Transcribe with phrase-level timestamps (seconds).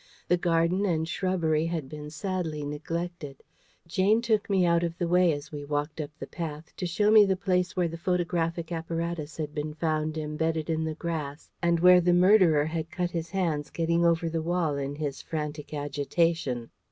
[0.29, 3.43] The garden and shrubbery had been sadly neglected:
[3.87, 7.11] Jane took me out of the way as we walked up the path, to show
[7.11, 11.79] me the place where the photographic apparatus had been found embedded in the grass, and
[11.81, 16.71] where the murderer had cut his hands getting over the wall in his frantic agitation.